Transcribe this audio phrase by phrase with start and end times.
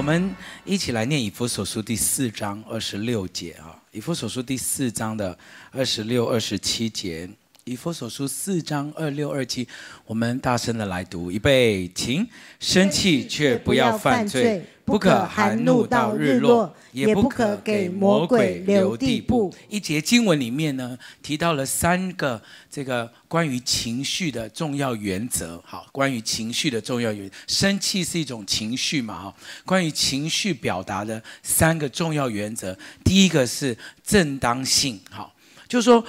[0.00, 0.34] 我们
[0.64, 5.38] 一起来念以弗所书第四章二十六节啊，以弗所书第四章的
[5.72, 7.28] 二十六、二十七节。
[7.64, 9.68] 以佛所书四章二六二七，
[10.06, 12.26] 我们大声的来读，预备，请
[12.58, 19.54] 生气却不要犯罪，不可含怒到日落，也不可给魔鬼留地步。
[19.68, 25.62] 一节经文里面呢，提到了三个这个关于情绪的重要原则。
[25.64, 29.24] 好，关于情绪的重要原则，生气是一种情绪嘛？
[29.24, 29.34] 哈，
[29.66, 34.98] 关于情绪表达的三个重要原则，第一个是正当性。
[35.10, 35.34] 好，
[35.68, 36.02] 就是说。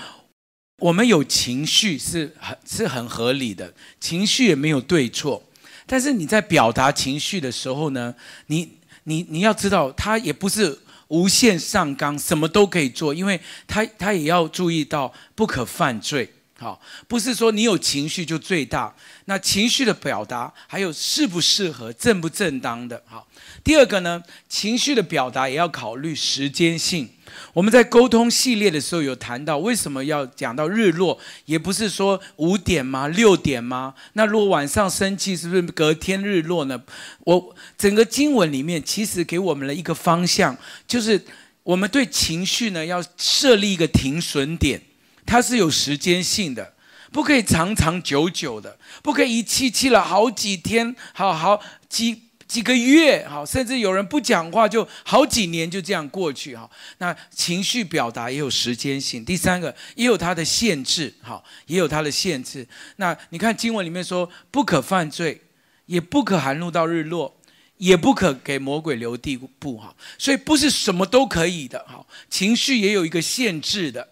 [0.81, 5.41] 我们有情绪是很是很合理的，情绪也没有对错，
[5.85, 8.15] 但是你在表达情绪的时候呢，
[8.47, 8.67] 你
[9.03, 10.77] 你你要知道，他也不是
[11.09, 18.91] 无限上纲，什么都可以做，因为他他也要注意到不可犯罪，好，不是说你有情绪就最大，
[19.25, 23.27] 那情绪的表达还有适不适合、正不正当的，好。
[23.63, 27.09] 第二个呢，情绪的表达也要考虑时间性。
[27.53, 31.17] 我们在沟通系列的时候有谈到，为什么要讲到日落？
[31.45, 33.07] 也不是说五点吗？
[33.07, 33.93] 六点吗？
[34.13, 36.81] 那如果晚上生气，是不是隔天日落呢？
[37.19, 41.23] 我整个经文里面其实给我们了一个方向，就是
[41.63, 44.81] 我们对情绪呢要设立一个停损点，
[45.25, 46.73] 它是有时间性的，
[47.11, 52.23] 不可以长长久久的，不可以一气气了好几天，好好几。
[52.51, 56.69] 几个月，好，甚至有人不讲话，就好几年就这样过去，哈。
[56.97, 59.23] 那情绪表达也有时间性。
[59.23, 62.67] 第三个，也有它的限制，好，也有它的限制。
[62.97, 65.39] 那你看经文里面说，不可犯罪，
[65.85, 67.39] 也不可含怒到日落，
[67.77, 69.95] 也不可给魔鬼留地步，哈。
[70.17, 74.09] 所以不是什么都可以的，哈，情绪也有一个限制的。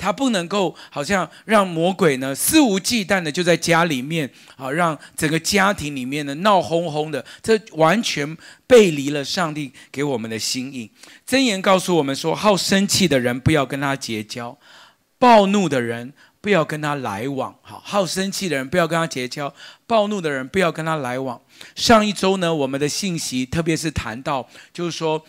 [0.00, 8.34] 他不能够好像让魔鬼呢肆无忌惮的就在家里面啊，让整个家庭里面呢闹哄哄的，这完全
[8.66, 10.90] 背离了上帝给我们的心意。
[11.28, 14.58] 箴言告诉我们说，好生气的人不要跟他结交，
[15.18, 17.54] 暴怒的人不要跟他来往。
[17.60, 19.52] 好，好生气的人不要跟他结交，
[19.86, 21.38] 暴怒的人不要跟他来往。
[21.76, 25.22] 上一周呢，我们的信息特别是谈到，就是说。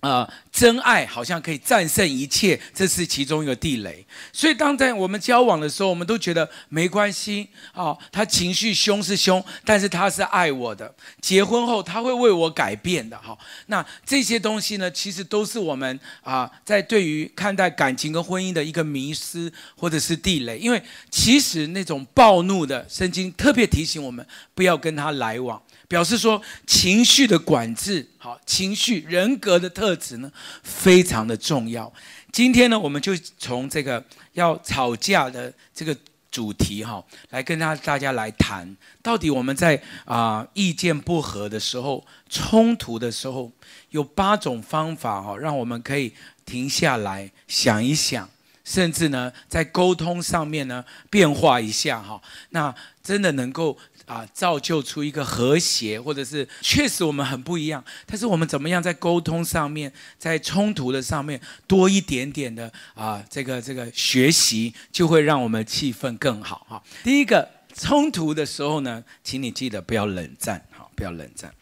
[0.00, 4.04] 啊、真爱好像可以战胜一切，这是其中一个地雷。
[4.32, 7.98] 所以，当在我们交往的时候，我们都觉得没关系啊、哦。
[8.10, 10.94] 他情绪凶是凶，但是他是爱我的。
[11.20, 13.18] 结婚后，他会为我改变的。
[13.18, 20.58] 哈、那这些东西呢，其实都是我们啊、在对于看待感情跟婚姻的一个迷失或者是地雷。
[20.58, 25.60] 因为其实那种暴怒的，圣经特别提醒我们不要跟他来往。
[25.90, 30.30] 表示说情绪的管制，好，情绪人格的特质呢，
[30.62, 31.92] 非常的重要。
[32.30, 34.00] 今天呢，我们就从这个
[34.34, 35.96] 要吵架的这个
[36.30, 43.50] 主题哈，来跟大大家来谈，到底我们在啊、意见不合的时候、冲突的时候，
[43.88, 46.14] 有八种方法哈，让我们可以
[46.46, 48.30] 停下来想一想，
[48.62, 52.72] 甚至呢，在沟通上面呢变化一下哈，那
[53.02, 53.76] 真的能够。
[54.10, 66.82] 啊，造就出一个和谐，或者是确实我们很不一样，但是我们怎么样在沟通上面，在冲突的上面多一点点的啊，这个这个学习就会让我们气氛更好哈。
[67.04, 71.54] 第一个冲突的时候呢，请你记得不要冷战，好，不要冷战。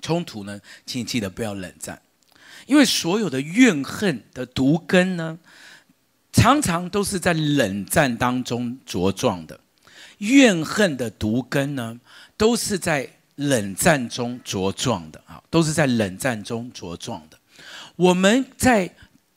[0.00, 2.00] 冲突呢，请你记得不要冷战，
[2.66, 5.36] 因为所有的怨恨的毒根呢，
[6.32, 9.58] 常常都是在冷战当中茁壮的。
[10.18, 11.98] 怨恨的毒根呢，
[12.36, 17.38] 都是在冷战中茁壮的啊，都是在冷战中茁壮的。
[17.96, 18.90] 我们在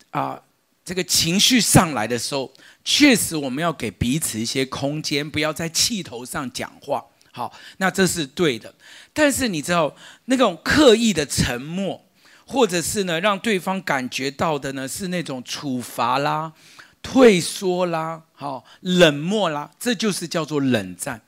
[0.10, 0.42] 啊
[0.84, 2.52] 这个情绪上来的时候，
[2.84, 7.06] 确实我们要给彼此一些空间，不要在气头上讲话。
[7.32, 8.74] 好，那这是对的。
[9.14, 12.04] 但是你知道，那种刻意的沉默，
[12.46, 16.52] 或者是呢，让对方感觉到的呢，是那种处罚啦。
[17.02, 21.22] 退缩啦，好冷漠啦，这就是叫做冷战。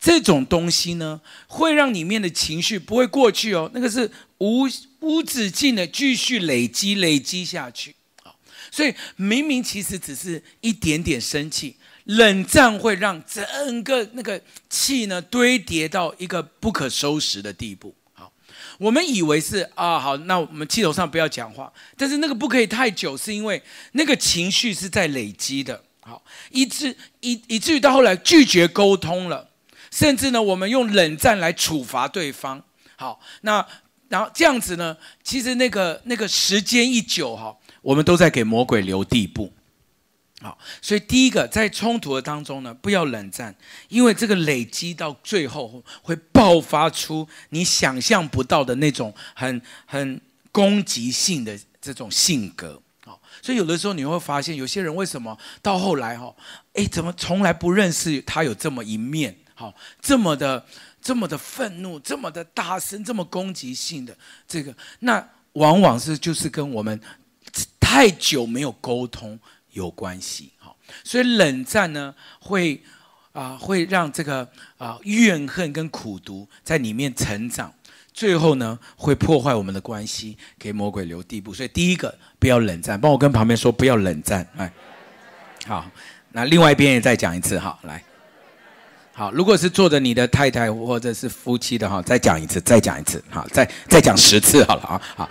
[0.00, 4.68] 这种东西呢，会让里面的情绪不会过去哦，那个是无
[5.00, 7.94] 无止境的继续累积累积下去。
[8.22, 8.36] 好，
[8.70, 17.94] 所以明明其实只是一点点生气，冷战会让整个那个气呢堆叠到一个不可收拾的地步。
[18.78, 23.62] 我们以为是啊，好，那我们气头上不要讲话，但是那个不可以太久，是因为
[23.92, 29.48] 那个情绪是在累积的，好，以致以以至于到后来拒绝沟通了，
[29.90, 32.62] 甚至呢，我们用冷战来处罚对方，
[32.96, 33.64] 好，那
[34.08, 39.52] 然后这样子呢，其实那个那个时间一久哈，我们都在给魔鬼留地步，
[40.44, 43.54] 好，所以第一个在冲突的当中呢，不要冷战，
[43.88, 50.20] 因为这个累积到最后会爆发出你想象不到的那种很很
[50.52, 52.78] 攻击性的这种性格。
[53.06, 56.30] 好，所以有的时候你会发现，有些人为什么到后来哈，
[56.74, 59.34] 哎，怎么从来不认识他有这么一面？
[59.54, 60.66] 好，这么的
[61.00, 64.14] 这么的愤怒，这么的大声，这么攻击性的
[64.46, 67.00] 这个，那往往是就是跟我们
[67.80, 69.40] 太久没有沟通。
[69.74, 70.74] 有关系，好，
[71.04, 72.82] 所以冷战呢，会
[73.32, 74.48] 啊、会让这个
[74.78, 77.74] 啊、怨恨跟苦毒在里面成长，
[78.12, 81.52] 最后呢，会破坏我们的关系，给魔鬼留地步。
[81.52, 84.72] 所以第一个，不要冷战，帮我跟旁边说不要冷战，哎，
[85.66, 85.84] 好，
[86.30, 88.00] 那另外一边也再讲一次，哈，来，
[89.12, 95.28] 好，如果是坐着你的太太或者是夫妻的哈，再讲一次，再讲一次，好，再再讲十次好了啊，好，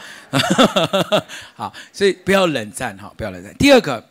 [1.56, 3.56] 好，所以不要冷战哈，不要冷战。
[3.57, 4.10] 第二个。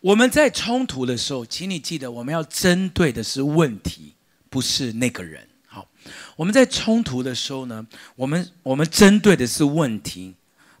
[0.00, 4.14] 我们在冲突的时候，请你记得，我们要针对的是问题，
[4.48, 5.46] 不是那个人。
[5.66, 5.88] 好，
[6.36, 7.84] 我们在冲突的时候呢，
[8.14, 10.34] 我们我们针对的是问题，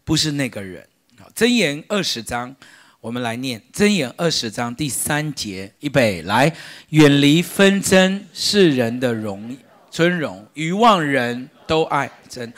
[0.04, 0.86] 不是那个人。
[1.18, 2.54] 好，箴言二十章，
[3.00, 6.54] 我们来念箴言二十章第三节，预备来，
[6.90, 9.56] 远离纷争是人的荣
[9.90, 12.52] 尊荣，愚妄人都爱争。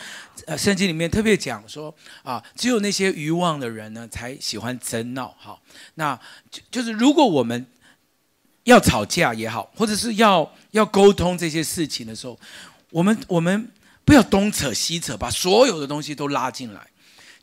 [0.47, 5.35] 呃，圣经里面特别讲说啊，只有那些愚妄的人呢，才喜欢争闹。
[5.39, 5.61] 好，
[5.97, 6.19] 那
[6.51, 7.67] 就就是如果我们
[8.65, 12.39] 要吵架也好，或者是要要沟通这些事情的时候，
[12.91, 13.71] 我们我们
[14.05, 16.87] 不要东扯西扯，把所有的东西都拉进来。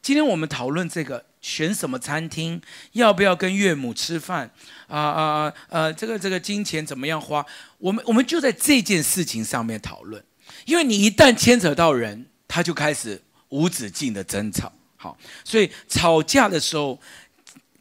[0.02, 2.62] 今天我们讨论这个选什么餐厅，
[2.94, 4.50] 要不要跟岳母吃饭
[4.88, 7.46] 啊啊呃，这个这个金钱怎么样花，
[7.78, 10.24] 我们我们就在这件事情上面讨论，
[10.68, 12.28] 因为你一旦牵扯到人。
[12.50, 16.98] 他就开始无止境的争吵，好，所以吵架的时候，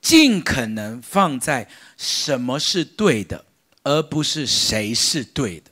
[0.02, 3.46] 尽可能放在什么是对的，
[3.84, 5.70] 而不是谁是对的。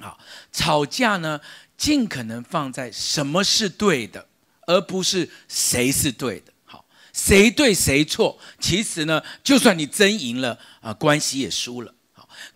[0.00, 0.18] 好，
[0.50, 1.38] 吵架呢，
[1.76, 4.26] 尽可能放在什么是对的，
[4.66, 6.50] 而不是谁是对的。
[6.64, 11.94] 好，谁对谁错，其实呢，就算你争赢了啊，关系也输了。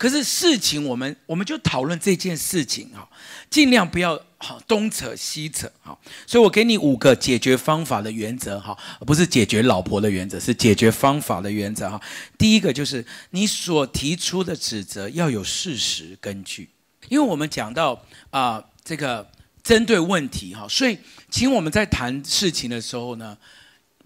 [0.04, 3.08] 可是事情我们我们就讨论这件事情啊，
[3.48, 4.20] 尽量不要。
[4.36, 11.98] 好，东扯西扯，哈，所以我给你五个解决方法的原则，哈，不是解决老婆的原则，是解决方法的原则，哈。
[12.36, 16.68] 第一个就是你所提出的指责要有事实根据，
[17.08, 17.98] 因为我们讲到
[18.28, 19.26] 啊、这个
[19.62, 20.98] 针对问题，哈，所以
[21.30, 23.38] 请我们在谈事情的时候呢，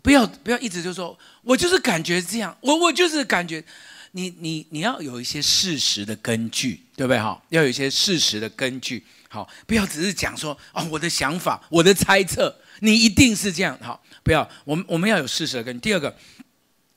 [0.03, 3.65] 不要不要一直就说，我就是感觉这样，我我就是感觉，
[4.13, 7.19] 你你你要有一些事实的根据，对不对？
[7.19, 9.05] 哈，要有一些事实的根据。
[9.29, 13.79] 好，不要只是讲说哦，我的想法，我的猜测，你一定是这样。
[13.83, 15.79] 好，不要，我们我们要有事实跟。
[15.81, 16.17] 第二个，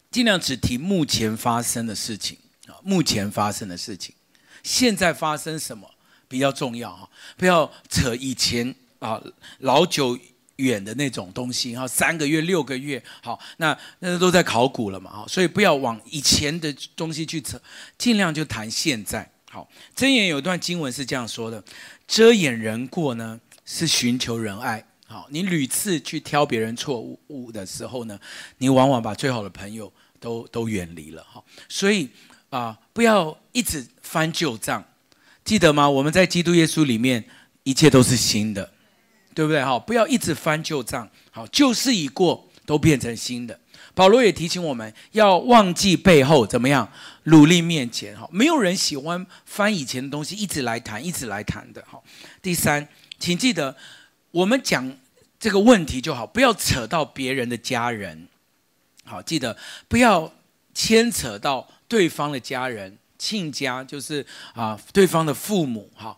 [0.09, 2.37] 尽量只提目前发生的事情
[2.67, 4.15] 啊，目前发生的事情，
[4.63, 5.89] 现在发生什么
[6.29, 7.09] 比较重要哈？
[7.35, 9.21] 不要扯以前啊
[9.59, 10.17] 老久
[10.61, 17.59] 远的那种东西哈，三个月、六个月，好，那那都在考古了嘛哈，所以不要往以前的东西去扯，
[17.97, 19.29] 尽量就谈现在。
[19.49, 21.61] 好，箴言有一段经文是这样说的。
[22.07, 24.85] 遮掩人过呢，是寻求人爱。
[25.07, 28.17] 好，你屡次去挑别人错误的时候呢，
[28.59, 29.91] 你往往把最好的朋友
[30.21, 31.25] 都都远离了。
[31.27, 32.09] 好，所以
[32.49, 34.85] 啊，不要一直翻旧账，
[35.43, 35.89] 记得吗？
[35.89, 37.25] 我们在基督耶稣里面，
[37.63, 38.71] 一切都是新的，
[39.33, 39.63] 对不对？
[39.63, 41.09] 好，不要一直翻旧账。
[41.31, 43.59] 好，旧事已过，都变成新的。
[43.93, 46.89] 保罗也提醒我们要忘记背后怎么样，
[47.23, 48.17] 努力面前。
[48.17, 51.83] 哈，没有人喜欢翻以前的东西，一直来谈，一直来谈的。
[51.89, 52.01] 哈，
[52.41, 52.87] 第三，
[53.19, 53.75] 请记得，
[54.31, 54.97] 我们讲
[55.39, 58.27] 这个问题就好，不要扯到别人的家人。
[59.03, 59.57] 好，记得
[59.89, 60.31] 不要
[60.73, 66.17] 牵扯到对方的家人、亲家，就是啊，对方的父母、哈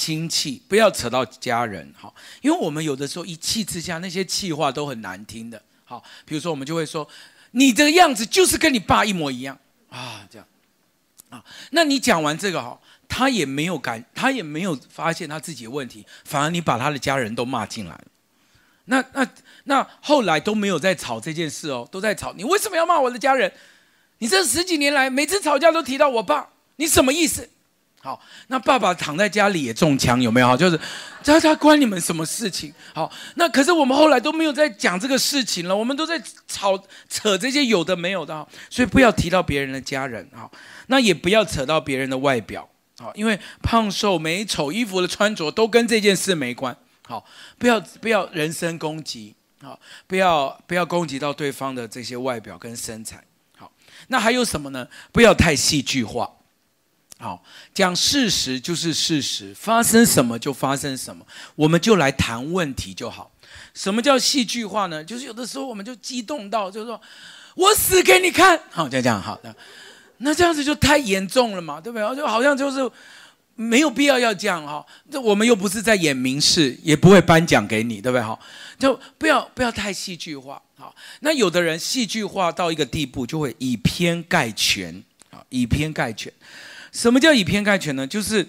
[0.00, 1.92] 亲戚，不要扯到家人。
[1.94, 5.62] 哈，因为我们有的时候一气之下，那些气话都很难听的。
[5.84, 7.06] 好，比如说我们就会说，
[7.50, 9.58] 你这个样子就是跟你爸一模一样
[9.90, 10.46] 啊，这样
[11.28, 11.44] 啊。
[11.72, 18.04] 那你讲完这个哈，他也没有感，他也没有发现他自己的问题，反而你把他的家人都骂进来了。
[18.86, 19.28] 那那
[19.64, 23.52] 那后来都没有在吵这件事哦，都在吵你为什么要骂我的家人？
[24.18, 27.50] 你这十几年来每次吵架都提到我爸，你什么意思？
[28.02, 30.56] 好，那爸爸躺在家里也中枪，有没有？
[30.56, 30.80] 就是，
[31.22, 32.72] 他他关你们什么事情？
[32.94, 40.50] 好，那可是我们后来都没有在讲这个事情了，我们都在吵扯这些有的没有的，所以不要提到别人的家人，好，
[40.86, 42.66] 那也不要扯到别人的外表，
[42.98, 46.74] 好，因为胖瘦美丑衣服的穿着都跟这件事没关，
[47.06, 47.22] 好，
[47.58, 53.22] 不要不要人身攻击，好，不要不要攻击到对方的这些外表跟身材，
[53.58, 53.70] 好，
[54.08, 54.88] 那还有什么呢？
[55.12, 56.30] 不要太戏剧化。
[57.20, 63.30] 好，讲事实就是事实，发生什么就发生什么，我们就来谈问题就好。
[63.74, 65.04] 什么叫戏剧化呢？
[65.04, 66.98] 就是有的时候我们就激动到，就是说
[67.54, 69.54] 我死给你看，好，就这样好的，
[70.18, 72.16] 那这样子就太严重了嘛，对不对？
[72.16, 72.90] 就好像就是
[73.54, 74.84] 没有必要要这样哈。
[75.10, 78.22] 这我们又不是在演民视，也不会颁奖给你，对不对？
[78.22, 78.40] 好，
[78.78, 80.60] 就不要不要太戏剧化。
[80.78, 86.32] 好，那有的人戏剧化到一个地步，就会以偏概全啊，以偏概全。
[86.92, 88.06] 什么叫以偏概全呢？
[88.06, 88.46] 就是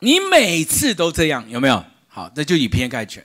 [0.00, 1.84] 你每次都这样，有没有？
[2.08, 3.24] 好，这就以偏概全。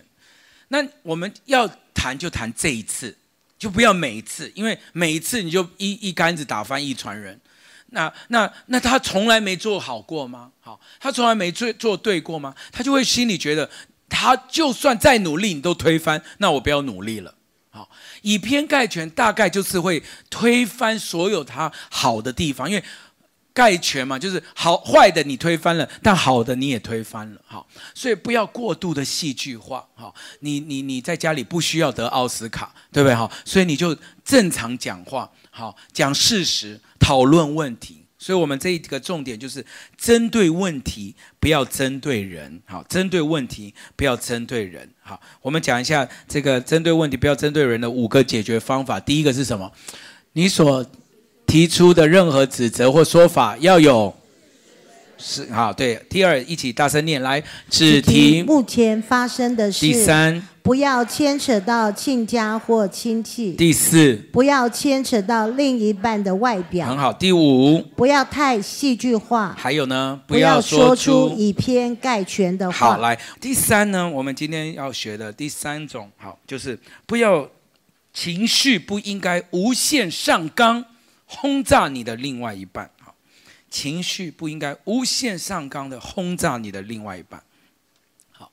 [0.68, 3.18] 那我们要谈就谈这一次，
[3.58, 7.40] 就不要每一次，因为每一次你就一一竿子打翻一船人。
[7.88, 10.52] 那那那他从来没做好过吗？
[10.60, 12.54] 好，他从来没做做对过吗？
[12.72, 13.70] 他就会心里觉得，
[14.08, 17.34] 他就算再努力，你都推翻，那我不要努力了。
[17.72, 17.90] 好，
[18.22, 22.84] 以偏概全，大概就是会推翻所有他好的地方，因为。
[23.58, 33.16] 概全嘛，就是好坏的你推翻了，但好的你也推翻了，好，所以不要过度的戏剧化，好，你你你在家里不需要得奥斯卡，对不对？
[33.16, 38.04] 好，所以你就正常讲话，好，讲事实，讨论问题。
[38.20, 39.66] 所以我们这一个重点就是
[39.98, 49.00] 针对问题，不要针对人，好，针对问题，不要针对人，好，我们讲一下这个针对问题，不要针对人的五个解决方法。
[49.00, 49.72] 第一个是什么？
[50.34, 50.86] 你所
[51.48, 54.14] 提出的任何指责或说法要有
[55.18, 56.00] 是好对。
[56.10, 59.80] 第二，一起大声念来，只提目前发生的事。
[59.80, 63.54] 第三，不要牵扯到亲家或亲戚。
[63.54, 66.88] 第四，不要牵扯到另一半的外表。
[66.88, 67.12] 很好。
[67.12, 69.56] 第五，不要太戏剧化。
[69.58, 72.78] 还有呢，不要说出以偏概全的话。
[72.78, 76.78] 好，来，第三呢，我们今天要学的第三种，好，就是
[77.08, 77.50] 不要
[78.14, 80.86] 情绪不应该无限上纲。
[81.28, 83.14] 轰炸你的另外一半，好，
[83.70, 87.44] 情绪不应该无限上纲的轰炸你的另外一半。
[88.32, 88.50] 好，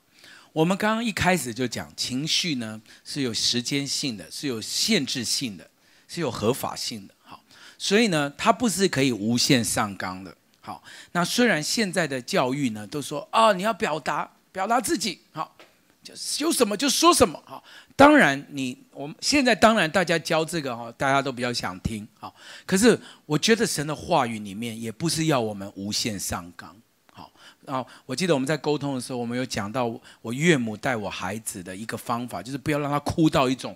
[0.51, 5.69] 我们刚刚一开始就讲，情绪呢是有时间性的，是有限制性的，
[6.09, 7.13] 是有合法性的。
[7.23, 7.41] 好，
[7.77, 10.35] 所以呢，它不是可以无限上纲的。
[10.59, 15.55] 好，那虽然现在的教育呢都说啊，你要表达表达自己，好，
[16.03, 16.13] 就
[16.45, 17.63] 有什么就说什么，好。
[17.97, 22.35] 当然你，我们现在当然大家教这个哈，大家都比较想听好。
[22.65, 26.75] 可是我觉得神的话语里面也不是要我们无限上纲
[27.09, 27.31] 好。
[27.65, 29.89] 然后我记得我们在沟通的时候，我们有讲到
[30.21, 33.73] 我岳母带我孩子的一个方法，就是不要让他哭到一种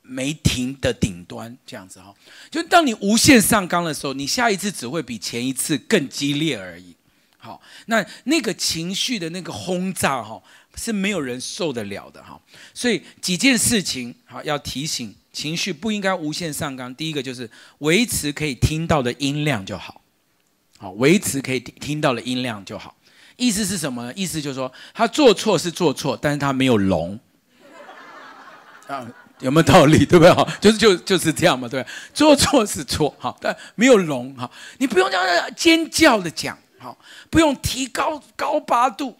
[0.00, 2.14] 没停的顶端这样子哈。
[2.50, 6.96] 就当你无限上纲的时候，你下一次只会比前一次更激烈而已。
[7.36, 10.42] 好，那那个情绪的那个轰炸哈。
[10.74, 12.40] 是没有人受得了的哈，
[12.72, 16.94] 所以几件事情好要提醒，情绪不应该无限上纲。
[16.94, 20.00] 第一个就是维持可以听到的音量就好，
[20.78, 22.94] 好维持可以听到的音量就好。
[23.36, 24.12] 意思是什么呢？
[24.16, 27.18] 意思就是说他做错是做错，但是他没有聋
[28.88, 29.06] 啊，
[29.40, 30.04] 有没有道理？
[30.04, 30.32] 对不对？
[30.32, 36.98] 哈，就是就就是这样嘛，对，做错是错，好，但没有聋，哈，你不用这样尖叫的讲，好，
[37.30, 39.16] 不用提高高八度，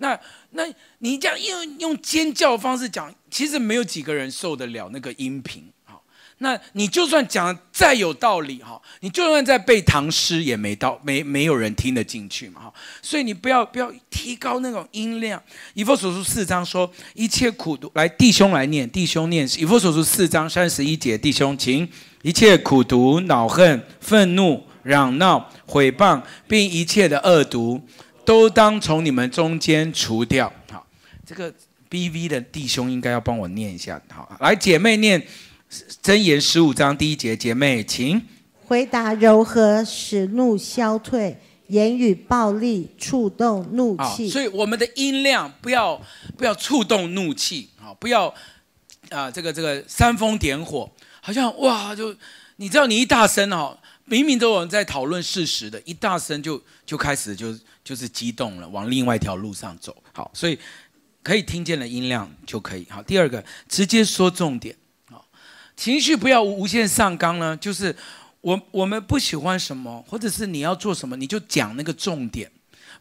[0.00, 0.20] 那。
[0.52, 0.64] 那
[0.98, 5.62] 你这样用用尖叫方式讲，其实没有几个人受得了那个音频。
[5.84, 6.02] 好，
[6.38, 12.74] 那你就算讲再有道理哈，你就算在背唐诗也没到没没有人听得进去嘛哈。
[13.00, 15.40] 所以你不要不要提高那种音量。
[15.74, 19.48] 以弗所书四章说，一切苦毒，来弟兄来念，弟兄念。
[19.56, 21.88] 以弗所书四章三十一节，弟兄请
[22.22, 27.80] 一切苦毒、恼恨、愤怒、嚷闹、毁谤，并一切的恶毒。
[28.30, 30.52] 都当从你们中间除掉。
[30.70, 30.86] 好，
[31.26, 31.52] 这个
[31.90, 34.00] BV 的弟兄应该要帮我念一下。
[34.08, 35.20] 好，来姐妹念
[36.00, 38.22] 箴言十五章第一节，姐妹请。
[38.68, 44.30] 回答柔和，使怒消退；言语暴力，触动怒气。
[44.30, 46.00] 所以我们的音量不要
[46.38, 47.70] 不要触动怒气。
[47.78, 48.28] 好，不要
[49.08, 50.88] 啊、呃，这个这个煽风点火，
[51.20, 52.14] 好像哇，就
[52.58, 57.52] 你知道你一大声哦，明明都有人在讨论事实的，一大声就就开始就。
[57.90, 60.00] 就是激动了，往另外一条路上走。
[60.12, 60.56] 好，所以
[61.24, 62.86] 可以听见的音量就可以。
[62.88, 64.76] 好，第二个，直接说重点。
[65.10, 65.26] 好，
[65.76, 67.96] 情绪不要无限上纲呢，就是
[68.42, 72.48] 我我们不喜欢什么，或者是你要做什么，你就讲那个重点，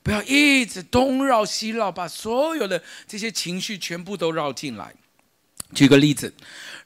[0.01, 4.95] 不要一直东绕西绕，把所有的这些情绪全部都绕进来。
[5.75, 6.33] 举个例子，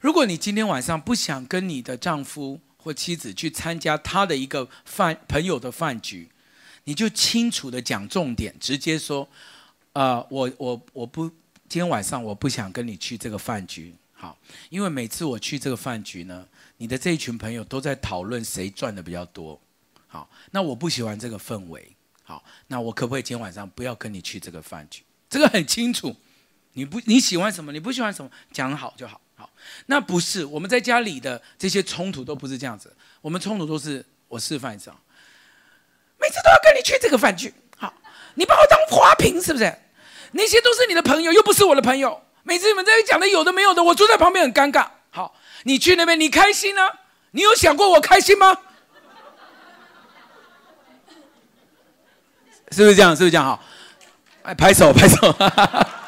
[0.02, 6.28] 如果你今天晚上不想跟你的丈夫或妻子去参加他的一个饭朋友的饭局。
[6.84, 9.26] 你就清楚的讲重点，直接说，
[9.92, 11.26] 啊、呃，我我我不，
[11.68, 14.38] 今天晚上我不想跟你去这个饭局，好，
[14.70, 19.60] 因为每次我去这个饭局呢，你的这一群朋友都在讨论谁赚的比较多。
[20.06, 21.90] 好，那我不喜欢这个氛围。
[22.22, 25.02] 好，那我可不可以今天晚上不要跟你去这个饭局？
[25.28, 26.14] 这个很清楚，
[26.74, 29.20] 你不你喜欢什么，你不喜欢什么，讲好就好。
[29.34, 29.50] 好，
[29.86, 34.96] 那不是我们在家里的这些冲突都不是这样子，我们冲突都是我示范一下，
[36.34, 37.54] 次都要跟你去这个饭局。
[37.78, 37.92] 好，
[38.34, 39.72] 你把我当花瓶是不是？
[40.32, 42.20] 那些都是你的朋友，又不是我的朋友。
[42.42, 44.86] 每次你们在这讲的有的没有的，我坐在旁边很尴尬。
[45.10, 46.82] 好，你去那边你开心呢？
[47.30, 48.58] 你有想过我开心吗？
[52.72, 53.14] 是不是这样？
[53.14, 53.44] 是不是这样？
[53.44, 53.62] 好，
[54.42, 55.34] 哎，拍手拍手。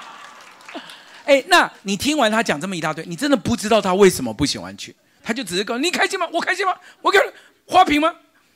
[1.26, 4.94] 哎，那你听完他讲这么一大堆，你真的不知道他为什么不喜欢去？
[5.22, 6.28] 他就只是告你开心吗？
[6.32, 6.74] 我开心吗？
[7.00, 7.22] 我看
[7.66, 8.14] 花瓶吗？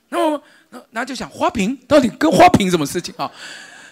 [0.08, 3.30] 那我那那就想花瓶到底跟花瓶什么事情啊？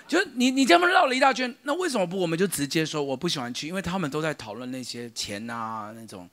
[0.07, 3.69] 就你你这么绕了一大圈，那为什么不我们就直接说我不喜欢去？
[3.69, 6.27] 因为他们都在讨论那些钱啊，那种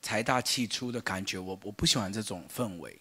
[0.00, 2.96] 财大气粗的感觉，我我不喜欢这种氛围。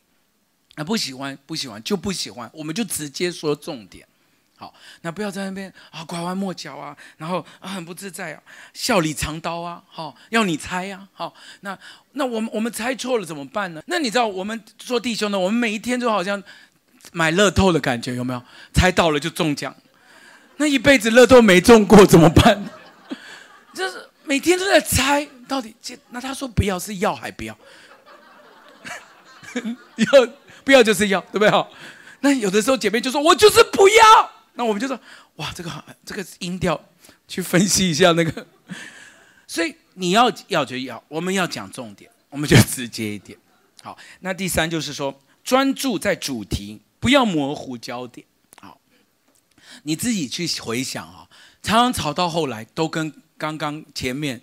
[0.75, 4.07] 那不喜欢不喜欢就不喜欢，我们就直接说重点。
[4.55, 8.41] 好，那不要在那边啊拐弯抹角啊，然后啊很不自在啊，
[8.73, 11.77] 笑里藏刀啊，好要你猜呀，好那
[12.13, 13.83] 那我们我们猜错了怎么办呢？
[13.85, 16.41] 那你知道我们做弟兄的，我们每一天就好像
[17.13, 18.41] 买乐透的感觉，有没有？
[18.73, 19.75] 猜到了就中奖。
[20.57, 22.63] 那一辈子乐透没中过怎么办？
[23.73, 25.97] 就是每天都在猜到底这。
[26.09, 27.57] 那他说不要是要还不要？
[29.95, 30.27] 要
[30.63, 31.49] 不要就是要，对不对？
[31.49, 31.71] 好，
[32.21, 34.99] 那有的时候姐妹就说：“我就是不要。”那我们就说
[35.37, 36.79] ：“哇，这个好，这个音调，
[37.27, 38.45] 去分析一下那个。”
[39.47, 43.37] 所以你要要就要，我们要讲重点，我们就直接一点。
[43.81, 48.25] 好，那第三就是说，专注在主题，不要模糊焦点。
[48.61, 48.79] 好
[49.83, 51.27] 你自己去回想啊，
[51.61, 54.41] 常常吵到后来都跟刚刚前面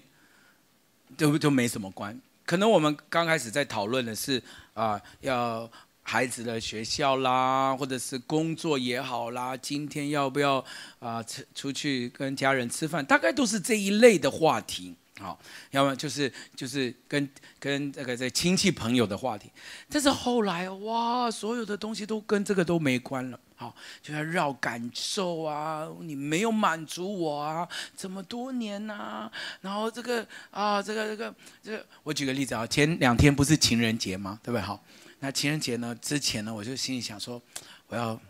[1.16, 2.20] 就就没什么关。
[2.46, 4.42] 可能我们刚开始在讨论的是
[4.75, 5.70] 啊，要
[6.02, 10.64] 孩子的学校啦，或者是工作也好啦，今天要不要
[10.99, 14.94] 啊出出去跟家人吃饭，大概都是这一类的话题。
[15.21, 15.38] 好，
[15.71, 17.28] 要么就是就是跟
[17.61, 19.50] 跟这个这亲戚朋友的话题。
[19.88, 23.38] 但是后来哇，所有的东西都跟这个都没关了。
[23.57, 23.72] 好，
[24.03, 25.88] 就要绕感受啊！
[26.00, 34.40] 你没有满足我啊，这么多年呐、然后这个啊，这个这个这个，我举个例子啊，前两天不是情人节吗？
[34.42, 34.61] 对不对？
[34.61, 34.85] 好，
[35.20, 37.40] 那情人节呢之前呢，我就心里想说，
[37.87, 38.20] 我要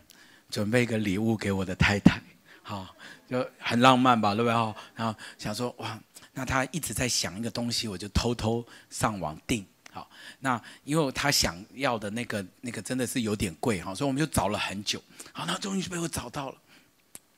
[0.51, 2.21] 准备一个礼物给我的太太，
[2.61, 2.95] 好，
[3.27, 4.53] 就很浪漫吧，对不对？
[4.53, 5.99] 好，然后想说哇，
[6.35, 9.65] 那他一直在想一个东西，我就偷偷上网订。
[9.91, 10.09] 好，
[10.41, 15.01] 那因为他想要的那个那个真的是有点贵哈，所以我们就找了很久。
[15.31, 16.57] 好，那终于被我找到了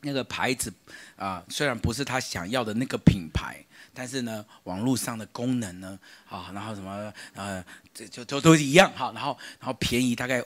[0.01, 0.73] 那个牌子
[1.15, 10.43] 啊，虽然不是他想要的那个品牌，但是呢，网络上的功能呢，啊，然后什么呃，这就都都一样哈，然后然后便宜大概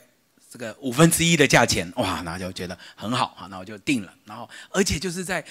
[0.50, 5.42] 这个五分之一的价钱，哇，那就觉得很好哈，那我就订了，然后而且就是在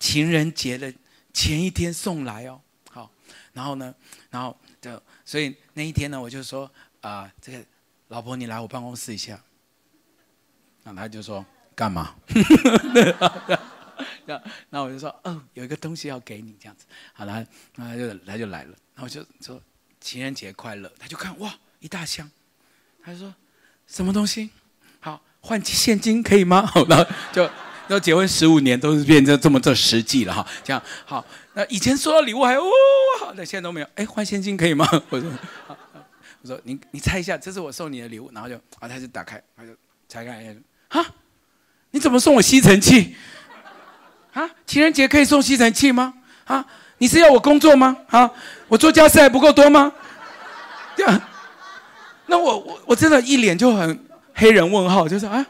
[0.00, 0.92] 情人节的
[1.32, 2.60] 前一天送来哦，
[2.90, 3.10] 好，
[3.52, 3.94] 然后呢，
[4.30, 5.02] 然后就。
[5.24, 6.70] 所以那一天呢，我就说
[7.02, 7.64] 啊、这个
[8.08, 9.38] 老婆你来我办公室一下。
[10.82, 12.14] 那他就说干嘛？
[14.70, 16.86] 那我就说哦，有一个东西要给你这样子。
[17.12, 18.70] 好了，那他就他就来了。
[18.94, 19.60] 然后我就说
[20.00, 20.90] 情人节快乐。
[20.98, 22.30] 他就看哇一大箱，
[23.02, 23.34] 他就说
[23.86, 24.50] 什么东西？
[25.00, 26.64] 好换现金可以吗？
[26.66, 27.48] 好，然后就。
[27.88, 31.24] 要结婚十五年都是变成这么这实际了哈，这样好。
[31.54, 32.62] 那以前收到礼物还哦，
[33.34, 33.86] 那现在都没有。
[33.96, 34.86] 哎，换现金可以吗？
[35.10, 35.30] 我说，
[36.42, 39.70] 我说你你猜一下，这是我送你的礼物，然后就啊，他就打开，他就
[40.08, 40.56] 拆开，
[40.88, 41.04] 啊，
[41.90, 43.16] 你怎么送我吸尘器？
[44.34, 46.14] 啊，情人节可以送吸尘器吗？
[46.44, 46.64] 啊，
[46.98, 47.96] 你是要我工作吗？
[48.08, 48.30] 啊，
[48.68, 49.90] 我做家事还不够多吗？
[50.94, 51.20] 这样，
[52.26, 55.44] 那我我我真的一脸就很黑人问号，就是啊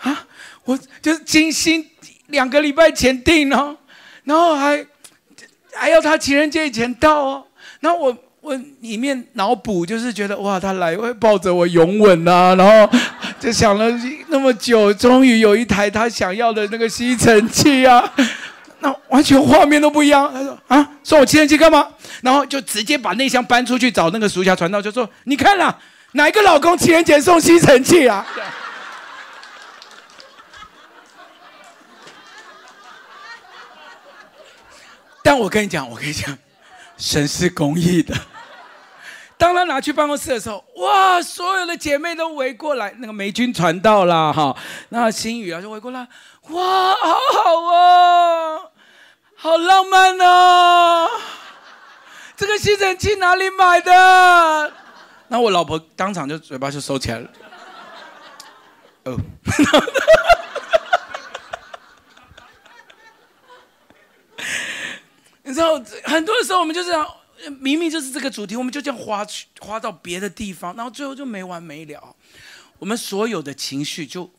[0.00, 0.24] 啊。
[0.68, 1.82] 我就是精心
[2.26, 3.74] 两个礼拜前订哦，
[4.24, 4.84] 然后还
[5.72, 7.46] 还要他情人节以前到哦，
[7.80, 12.98] 然后我我里面脑补就是觉得哇，他来会抱着我拥吻啊，然后
[13.40, 13.90] 就想了
[14.26, 18.12] 那么久，终于有一台他想要的那个吸尘器啊，
[18.80, 20.30] 那完全画面都不一样。
[20.30, 21.88] 他说啊，送我情人节干嘛？
[22.20, 25.74] 然后就直接把那箱搬出去找那个属下传道，就说你看啦，
[26.12, 28.26] 哪一个老公情人节送吸尘器啊？
[35.28, 36.38] 但我跟你讲，我跟你讲，
[36.96, 38.14] 神是公义的。
[39.36, 44.56] 当他拿去办公室的时候，哇，所有的姐妹都围过来，那个美君传道啦，哈，
[44.88, 46.00] 那新宇啊就围过来，
[46.48, 48.70] 哇，好好哦，
[49.36, 51.10] 好浪漫哦，
[52.34, 54.72] 这个吸尘器哪里买的？
[55.28, 57.28] 那我老婆当场就嘴巴就收起来了。
[59.04, 59.20] 哦，
[65.58, 66.90] 知道，很多时候我们就是
[67.60, 72.16] 明明就是这个主题，我们就这样滑去滑到别的地方，然后最后就没完没了。
[72.78, 74.30] 我们所有的情绪就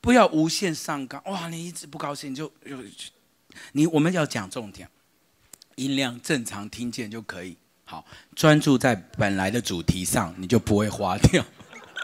[0.00, 1.22] 不要无限上纲。
[1.26, 2.76] 哇，你一直不高兴就就
[3.72, 4.88] 你我们要讲重点，
[5.76, 7.56] 音量正常听见就可以。
[7.84, 11.44] 好，专注在本来的主题上，你就不会花掉，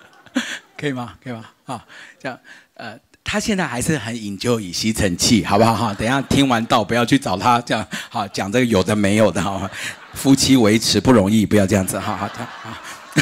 [0.77, 1.19] 可以吗？
[1.23, 1.51] 可以吗？
[1.65, 1.87] 啊，
[2.19, 2.39] 这样，
[2.75, 5.75] 呃，他现在还是很引咎以吸尘器，好不好？
[5.75, 9.71] 哈，等一下听完道不要去找他，这样好讲这个有的没有的，好吗？
[10.15, 12.77] 夫妻维持不容易，不要这样子，好好好。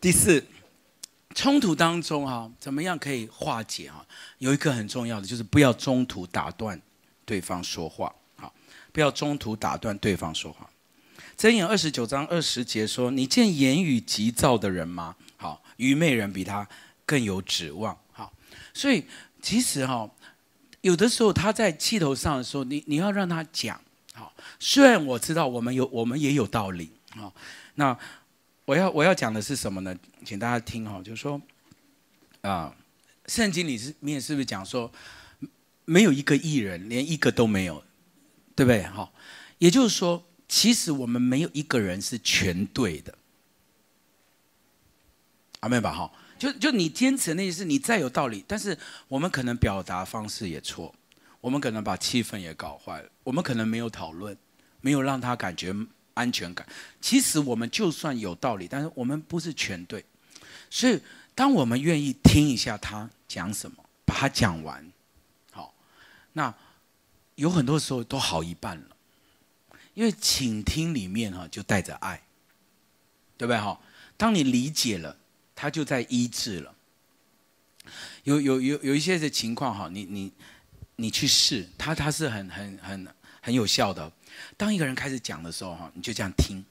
[0.00, 0.44] 第四，
[1.34, 4.04] 冲突当中哈，怎么样可以化解哈？
[4.38, 6.80] 有一个很重要的就是不要中途打断
[7.24, 8.12] 对方说话。
[8.92, 10.68] 不要中途打断对方说话。
[11.38, 15.14] 箴言二十九章二十节说：“你见言语急躁的人吗？
[15.80, 16.68] 愚昧人比他
[17.06, 18.32] 更有指望。”好，
[18.74, 19.04] 所以
[19.40, 20.08] 其实哈，
[20.82, 23.80] 有的时候他在气头上的时候，你你要让他讲。
[24.12, 26.92] 好，虽然我知道我们有我们也有道理。
[27.10, 27.34] 好，
[27.76, 27.96] 那
[28.66, 29.96] 我要我要讲的是什么呢？
[30.24, 31.40] 请大家听哈，就是说
[32.42, 32.76] 啊，
[33.26, 34.92] 圣经里是面是不是讲说，
[35.86, 37.82] 没有一个艺人，连一个都没有。
[38.56, 38.82] 对不对？
[38.82, 39.10] 哈，
[39.56, 43.16] 也就是说，其实我们没有一个人是全对的，
[45.60, 45.92] 阿妹吧？
[45.92, 48.76] 哈，就就你坚持那些事，你再有道理，但是
[49.08, 50.94] 我们可能表达方式也错，
[51.40, 54.36] 我们可能把气氛也搞坏了，我们可能没有讨论，
[54.80, 55.74] 没有让他感觉
[56.14, 56.66] 安全感。
[57.00, 60.04] 其实我们就算有道理，但是我们不是全对，
[60.68, 61.00] 所以
[61.34, 64.90] 当我们愿意听一下他讲什么，把他讲完，
[65.52, 65.74] 好，
[66.32, 66.54] 那。
[67.36, 68.96] 有很多时候都好一半了，
[69.94, 72.20] 因为倾听里面哈就带着爱，
[73.38, 73.80] 对不对哈？
[74.18, 75.16] 当你理解了，
[75.60, 76.74] 他就在医治了。
[78.22, 80.32] 有有有有一些的情况哈，你你
[80.96, 83.06] 你去试，他他是很很很
[83.42, 84.10] 很有效的。
[84.56, 86.64] 当一个人开始讲的时候哈，你就这样听，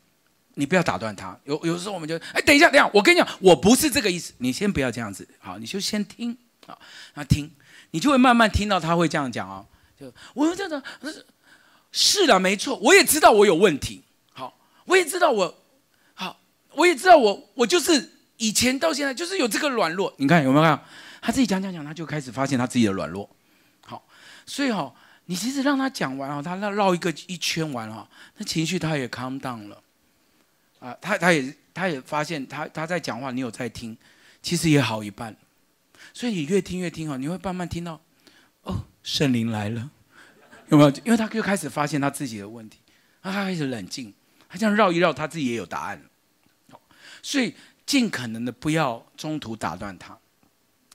[0.55, 1.39] 你不要打断他。
[1.43, 6.75] 有有时候我们就哎，等一下，等一下，我跟你讲，我不是这个意思，你先不要这样子，好，你就先听啊，
[7.13, 7.47] 那听，
[7.91, 9.67] 你就会慢慢听到他会这样讲哦。
[9.99, 10.83] 就我这样的，
[11.91, 14.01] 是的，没错，我也知道我有问题。
[14.33, 15.55] 好，我也知道我，
[16.15, 16.39] 好，
[16.73, 20.13] 我也知道我，我就是以前到现在就是有这个软弱。
[20.17, 20.81] 你看有没有看？
[21.21, 23.29] 他自己讲讲讲，他就开始发现他自己的软弱。
[23.85, 24.01] 好，
[24.45, 24.93] 所以哈，
[25.25, 29.83] 你其实让他讲完啊，他绕绕一个一圈完哈，那情绪他也 calm down 了。
[30.79, 33.97] 啊，他他也他也发现他他在讲话，你有在听，
[34.41, 35.35] 其实也好一半。
[36.13, 37.99] 所以你越听越听哈，你会慢慢听到。
[38.63, 39.91] 哦，圣灵来了，
[40.69, 40.89] 有没有？
[41.03, 42.79] 因为他就开始发现他自己的问题，
[43.21, 44.13] 他开始冷静，
[44.47, 46.01] 他这样绕一绕，他自己也有答案。
[47.21, 47.53] 所以
[47.89, 50.15] 尽可能的不要中途打断他，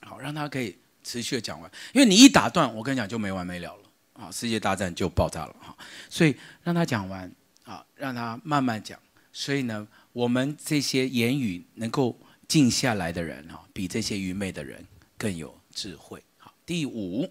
[0.03, 1.69] 好，让他可以持续的讲完。
[1.93, 5.75] 因为你一打断，我跟你讲就没完没了了，啊，世界大战就爆炸了哈。
[6.09, 7.29] 所以让他讲完，
[7.65, 8.97] 啊，让他慢慢讲。
[9.33, 14.81] 所以呢，我们这些言语能够静下来的人，哈，比这些愚昧的人
[15.17, 16.23] 更有智慧。
[16.37, 17.29] 好，第五。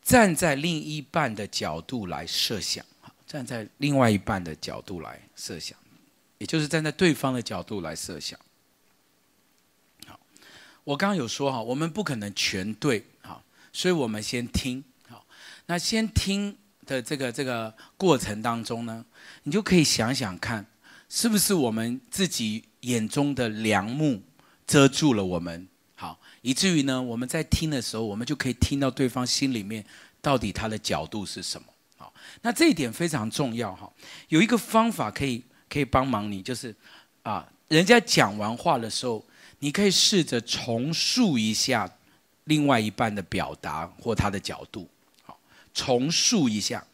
[0.00, 2.82] 站在另一半的角度来设想，
[3.26, 5.78] 站在另外一半的角度来设想，
[6.44, 8.38] 也就是站在对方的角度来设想。
[10.06, 10.20] 好，
[10.84, 15.24] 我刚刚有说哈，我们不可能全对，好，所以我们先听，好，
[15.64, 16.54] 那先听
[16.84, 19.02] 的这个这个过程当中呢，
[19.44, 20.66] 你就可以想想看，
[21.08, 24.22] 是不是我们自己眼中的梁木
[24.66, 26.20] 遮住了我们好。
[26.42, 29.82] 以至于呢，我们在听的时候，我们就可以听到对方心里面
[30.20, 31.66] 到底他的角度是什么。
[31.96, 33.90] 好，那这一点非常重要哈。
[34.28, 35.42] 有一个方法可以
[35.74, 36.72] 可以帮忙你，就是
[37.24, 39.24] 啊，人家讲完话的时候，
[39.58, 41.90] 你可以试着重述一下
[42.44, 44.88] 另外一半的表达或他的角度。
[45.24, 45.36] 好，
[45.74, 46.86] 重述一下，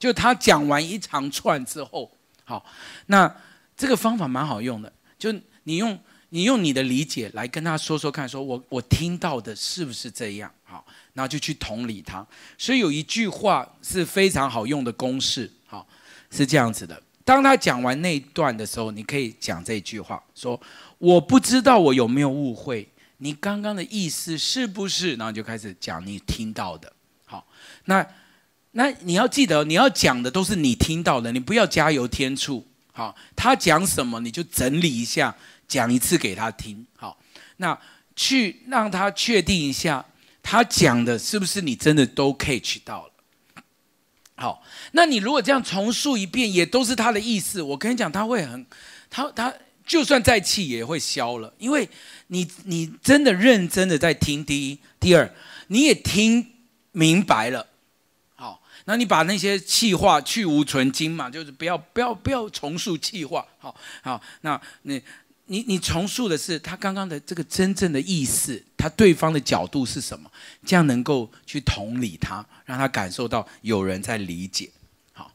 [0.00, 2.10] 就他讲完一长串之后，
[2.44, 2.66] 好，
[3.06, 3.32] 那
[3.76, 5.96] 这个方法蛮好用的，就你用。
[6.30, 10.52] 你用你的理解来跟他说说看，说我我听到的是不是这样？
[10.64, 12.26] 好，然后就去同理他。
[12.58, 15.86] 所以有一句话是非常好用的公式，好，
[16.32, 17.00] 是这样子的。
[17.24, 20.60] 当他讲完那一段的时候，你可以讲这句话，说
[20.98, 22.86] 我不知道我有没有误会，
[23.18, 25.14] 你刚刚的意思是不是？
[25.16, 26.92] 然后就开始讲你听到的。
[27.24, 27.46] 好，
[27.86, 28.06] 那
[28.72, 32.66] 那你要记得，你要讲的都是你听到的，你不要加油添醋。
[32.92, 35.34] 好，他讲什么你就整理一下。
[35.66, 37.18] 讲一次给他听，好，
[37.56, 37.76] 那
[38.14, 40.04] 去让他确定一下，
[40.42, 43.12] 他讲的是不是你真的都 catch 到了？
[44.36, 48.66] 好，那你如果这样重述一遍，也都是他的意思，我跟你讲，他会很，
[49.08, 49.54] 他他
[49.86, 51.88] 就算再气也会消了，因为
[52.26, 54.44] 你你真的认真的在听。
[54.44, 55.32] 第一，第二，
[55.68, 56.52] 你也听
[56.92, 57.66] 明白了。
[58.34, 63.46] 好，那你把那些气话去无存菁嘛，就是不要不要不要重述气话。
[63.58, 65.02] 好好，那你。
[65.46, 70.30] 你你重述的是他刚刚的这个真正的意思，他对方的角度是什么？
[70.64, 74.70] 这样能够去同理他，让他感受到有人在理解。
[75.12, 75.30] 好，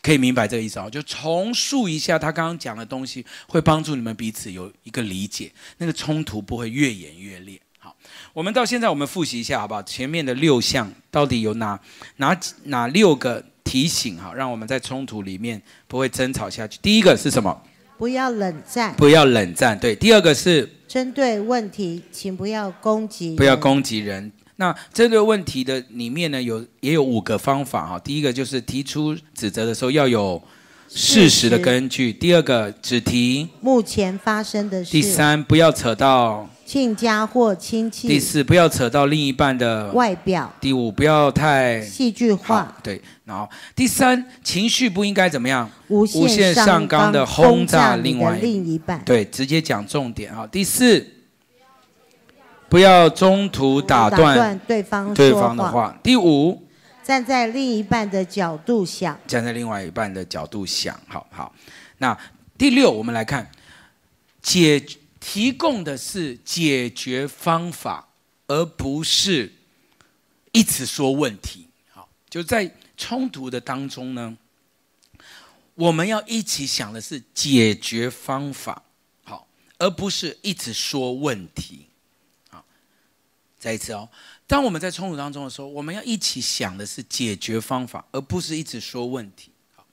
[0.00, 0.88] 可以明白这个意思啊？
[0.88, 7.60] 就重述一下他刚刚讲的东西，会帮助你们彼此有一个理解，那个冲突不会越演越烈。
[7.80, 7.96] 好，
[8.32, 9.82] 我们到现在我们复习一下好不好？
[9.82, 11.80] 前面的六项到底有哪
[12.18, 14.16] 哪哪六个提醒？
[14.16, 16.78] 哈，让我们在冲突里面不会争吵下去。
[16.80, 17.60] 第一个是什么？
[18.00, 19.78] 不要冷战，不要冷战。
[19.78, 24.32] 对，第二个是针对问题，请不要攻击，不要攻击人。
[24.56, 27.98] 那针对问题的里面呢，有也有五个方法哈。
[27.98, 30.42] 第一个就是提出指责的时候要有
[30.88, 32.10] 事实的根据。
[32.10, 34.90] 第二个只提目前发生的事。
[34.90, 36.48] 第三，不要扯到。
[36.70, 38.06] 亲家或亲戚。
[38.06, 40.48] 第四，不要扯到另一半的外表。
[40.60, 42.76] 第五，不要太戏剧化。
[42.80, 45.68] 对，然后第三，情绪不应该怎么样？
[45.88, 49.02] 无限上纲的轰炸另外另一半。
[49.04, 50.46] 对，直接讲重点啊。
[50.46, 51.04] 第四，
[52.68, 55.98] 不要中途打断对方对方的话。
[56.04, 56.68] 第五，
[57.02, 59.18] 站在另一半的角度想。
[59.26, 61.52] 站在另外一半的角度想，好好。
[61.98, 62.16] 那
[62.56, 63.50] 第六，我们来看
[64.40, 64.80] 解。
[65.20, 68.08] 提供的是解决方法，
[68.46, 69.52] 而不是
[70.50, 71.68] 一直说问题。
[71.90, 74.36] 好，就在冲突的当中呢，
[75.74, 78.82] 我们要一起想的是解决方法，
[79.22, 79.46] 好，
[79.78, 81.86] 而不是一直说问题。
[82.48, 82.64] 好，
[83.58, 84.08] 再一次哦，
[84.46, 89.52] 当我们在冲突当中的时候，我们要一起想的是解决方法，而不是一直说问题。
[89.76, 89.86] 好，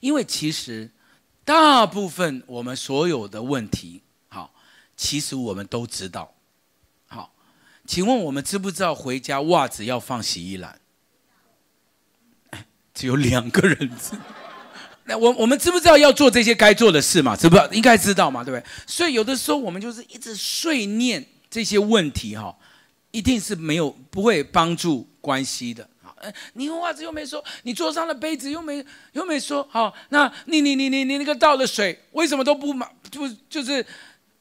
[0.00, 0.90] 因为其实
[1.44, 4.02] 大部分我们所有的问题。
[5.02, 6.32] 其实我们都知道，
[7.08, 7.34] 好，
[7.84, 10.78] 请问我们知不知道回家袜子要放洗衣篮？
[12.94, 14.16] 只有两个人知。
[15.06, 17.34] 那我我们知不知道要做这些该做的事嘛？
[17.34, 17.68] 知不知道？
[17.72, 18.44] 应该知道嘛？
[18.44, 18.64] 对不对？
[18.86, 22.56] 所以有的时候我们就是一直碎念这些问题哈，
[23.10, 25.88] 一定是没有不会帮助关系的。
[26.00, 26.14] 好，
[26.52, 32.88] 你袜子又没说，你桌上的杯子又没又没说，好，那你你你你你那个倒的水为什么都不满？
[33.10, 33.84] 就就是。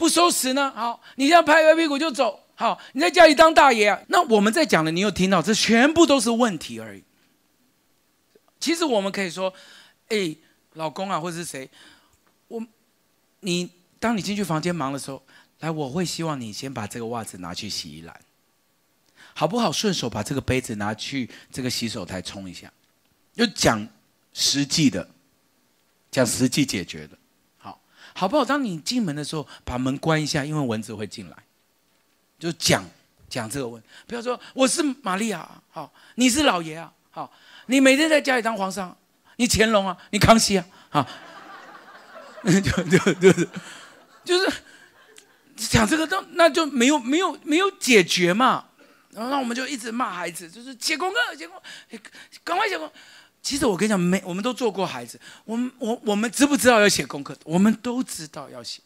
[0.02, 0.72] 不收拾呢？
[0.72, 2.40] 好，你这样拍拍屁股就走。
[2.56, 4.02] 好，你在家里当大爷啊？
[4.08, 5.44] 那我们在讲的，你有听到？
[5.44, 7.04] 这全部都是问题而已。
[8.60, 9.54] 其实我们可以说，
[10.08, 10.36] 哎，
[10.74, 11.70] 老公啊，或者是谁，
[12.48, 12.60] 我，
[13.42, 15.22] 你当你进去房间忙的时候，
[15.60, 18.20] 来，我会希望你先把这个袜子拿去洗衣篮，
[19.36, 19.72] 好不好？
[19.72, 22.74] 顺手把这个杯子拿去这个洗手台冲一下，
[23.36, 23.88] 就讲
[24.34, 25.08] 实际的，
[26.10, 27.16] 讲实际解决的。
[28.13, 28.45] 好不好？
[28.45, 31.36] 当你进门的时候，把门关一下，因为蚊子会进来。
[32.39, 32.84] 就讲
[33.30, 37.32] 讲这个问，不要说我是玛利亚，好，你是老爷啊，好，
[37.67, 38.97] 你每天在家里当皇上，
[39.36, 41.08] 你乾隆啊，你康熙啊，好，
[42.43, 43.50] 就就就是
[44.26, 44.52] 就是
[45.56, 48.65] 讲这个都那就没有没有没有解决嘛，
[49.12, 51.62] 然后那我们就一直骂孩子，就是写功课，写功，
[52.43, 52.93] 赶快写功课。
[53.41, 57.36] 其实我跟你讲，没，我们都做过孩子，我们我我们知不知道要写功课？
[57.43, 58.82] 我们都知道要写。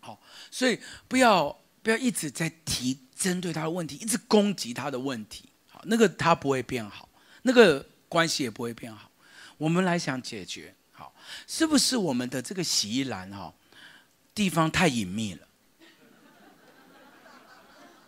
[0.00, 0.18] 好，
[0.50, 5.50] 所以不要不要一直在提针对他的问题，一直攻击他的问题。
[5.68, 7.08] 好，那个他不会变好，
[7.42, 9.10] 那个关系也不会变好。
[9.58, 11.14] 我们来想解决，好，
[11.46, 13.52] 是不是我们的这个洗衣篮哈
[14.34, 15.46] 地方太隐秘了？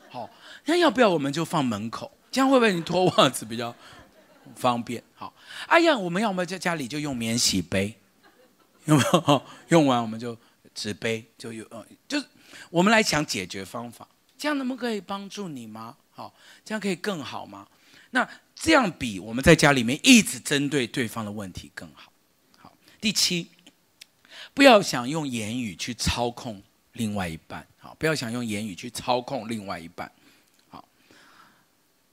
[0.09, 0.31] 好，
[0.65, 2.11] 那要不要我们就放门口？
[2.31, 3.75] 这样会不会你脱袜子比较
[4.57, 5.03] 方便？
[5.15, 5.35] 好。
[5.67, 7.99] 哎呀，我们要么在家里就用免洗杯，
[8.85, 9.43] 有没有？
[9.69, 10.37] 用完我们就
[10.75, 12.27] 纸杯就有，呃，就是
[12.71, 14.07] 我们来想解决方法，
[14.37, 15.97] 这样能不能可以帮助你吗？
[16.11, 16.35] 好，
[16.65, 17.67] 这样可以更好吗？
[18.11, 22.13] 那这样比我们在家里面一直针对对方的问题更好。
[22.57, 23.51] 好，第七，
[24.55, 30.11] 不要想用言语去操控另外一半，好，不要想用言语去操控另外一半。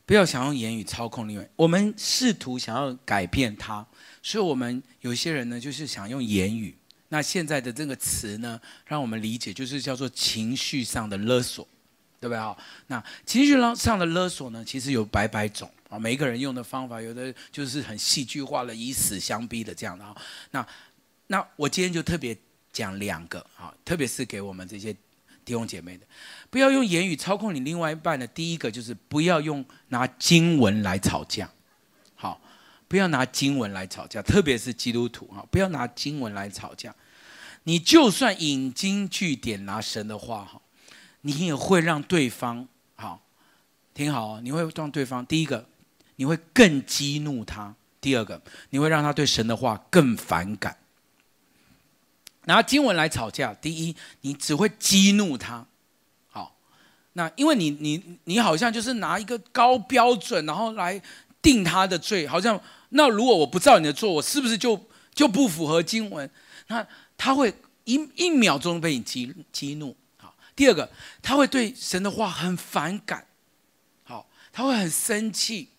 [0.05, 3.85] 不要想用言语操控另外，我们试图想要改变他，
[4.21, 6.75] 所以我们有些人呢，就是想用言语。
[7.09, 11.67] 那现在的这个词呢，让我们理解就是叫做情绪上的勒索，
[12.19, 12.55] 对不对啊？
[12.87, 20.15] 那情绪上的勒索呢，其实有百百种啊，每一个人用的方法，有的就是很戏剧化的，以死相逼的这样的啊。
[20.51, 20.67] 那
[21.27, 22.37] 那我今天就特别
[22.71, 24.95] 讲两个啊，特别是给我们这些。
[25.45, 26.05] 弟兄姐妹的，
[26.49, 28.25] 不要用言语操控你另外一半的。
[28.25, 31.47] 第一个就是不要用拿经文来吵架，
[32.15, 32.41] 好，
[32.87, 36.93] 不要拿经文来吵架，特别是基督徒哈，不要拿经文来吵架。
[37.63, 40.61] 你就算引经据典拿神的话哈，
[41.21, 43.21] 你也会让对方好
[43.93, 45.69] 听好哦，你会让对方第一个，
[46.15, 50.77] 你会更激怒他；第二个，你会让他对神的话更反感。
[52.45, 55.65] 拿经文来吵架，第一，你只会激怒他。
[56.27, 56.55] 好，
[57.13, 61.01] 那因为你你你好像就是拿一个高标准，然后来
[61.41, 66.29] 定他的罪，好像那如果我不照你的做，我是不是就就不符合经文？
[66.67, 66.85] 那
[67.17, 67.53] 他会
[67.83, 69.95] 一一秒钟被你激激怒。
[70.17, 70.89] 好，第二个，
[71.21, 73.25] 他会对神的话很反感。
[74.03, 75.69] 好，他会很生气。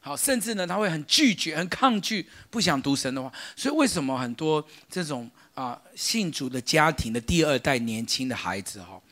[0.00, 3.32] 好，甚至呢，他会很拒绝、很抗拒，不想读神的话。
[3.56, 9.02] 所以为什么很多这种啊信主的家庭的第二代年轻的孩子哈，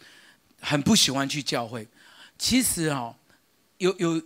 [0.60, 1.88] 很不喜欢去教会？
[2.38, 3.12] 其实哈，
[3.78, 4.22] 有有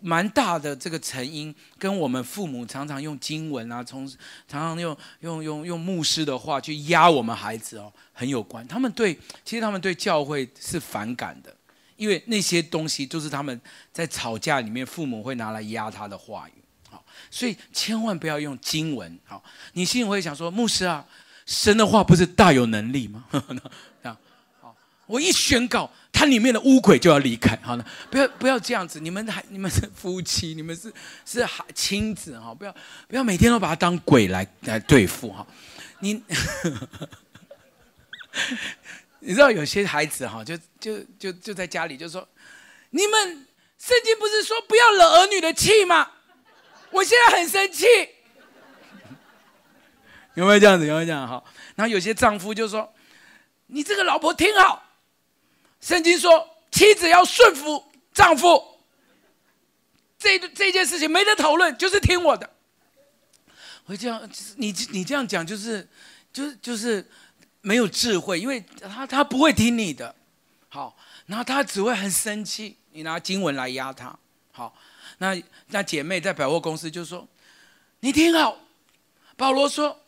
[0.00, 4.08] 蛮大的这个成因，跟我们父母常常用经文啊，从
[4.48, 8.66] 常常用用用用牧师的话去压我们孩子哦，很有关。
[8.66, 11.54] 他们对，其实他们对教会是反感的。
[11.96, 13.58] 因为那些东西都是他们
[13.90, 16.52] 在吵架里面，父母会拿来压他的话语，
[16.90, 21.02] 好，所以千万不要用经文，好，你心里会想说，牧师啊，
[21.46, 23.24] 神的话不是大有能力吗？
[23.32, 24.16] 这样，
[24.60, 30.92] 好，我一宣告，它里面的污鬼就要离开，好了，不要不要这样子，你们还你们是夫妻，你们是
[31.24, 32.74] 是亲子哈，不要
[33.08, 35.46] 不要每天都把他当鬼来来对付哈，
[36.00, 36.22] 你。
[39.20, 42.28] 你知道有些孩子哈，就就就就在家里就说
[42.90, 43.46] ：“你们
[43.78, 46.06] 圣经不是说不要惹儿女的气吗？
[46.90, 47.86] 我现在很生气。”
[50.36, 50.86] 有没有这样子？
[50.86, 51.26] 有没有这样？
[51.26, 51.44] 好，
[51.74, 52.94] 然后有些丈夫就说
[53.66, 54.82] ：“你这个老婆听好，
[55.80, 58.62] 圣经说妻子要顺服丈夫，
[60.16, 62.48] 这这件事情没得讨论，就是听我的。”
[63.86, 65.88] 我这样，你你这样讲就是
[66.32, 67.04] 就是就是。
[67.62, 70.14] 没有智慧，因为他他不会听你的，
[70.68, 70.96] 好，
[71.26, 72.76] 然后他只会很生气。
[72.92, 74.16] 你拿经文来压他，
[74.52, 74.72] 好，
[75.18, 77.26] 那那姐妹在百货公司就说
[77.98, 78.56] ：“你听好，
[79.36, 80.00] 保罗说，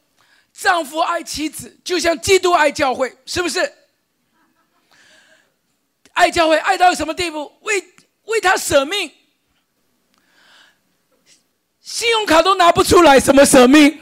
[0.58, 3.72] 丈夫爱妻子，就像基督爱教会，是不是？
[6.14, 7.52] 爱教会爱到什么地步？
[7.60, 7.94] 为
[8.24, 9.08] 为他舍命，
[11.80, 14.00] 信用卡都拿不出来，什么舍命？”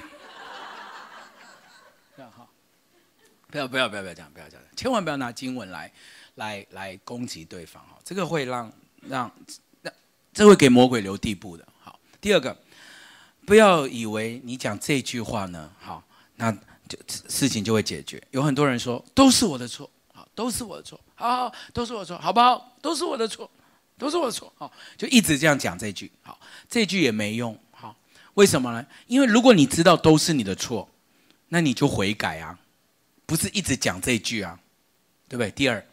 [3.53, 5.92] 不要不要不要不要这样，不要这样，千万不要拿经文来，
[6.37, 8.73] 来来攻击对方哈，这个会让
[9.07, 9.31] 让
[9.83, 9.92] 让，
[10.33, 11.69] 这会给魔鬼留地步的。
[11.83, 12.57] 好，第二个，
[13.45, 16.03] 不要以为你讲这句话呢，好，
[16.37, 16.53] 那
[16.88, 18.22] 就事情就会解决。
[18.31, 22.77] 有很多人说都是我的错，好，都是我的错，好，好，都是我错，好不好？
[22.81, 23.51] 都是我的错，
[23.99, 27.96] 都是我的错，好，就一直这样讲这句，好，这句也没用，好，
[28.35, 28.87] 为什么呢？
[29.07, 30.88] 因为如果你知道都是你的错，
[31.49, 32.59] 那你就悔改啊。
[33.29, 34.57] 不是一直讲这句啊，
[35.29, 35.51] 对不对？
[35.51, 35.85] 第二，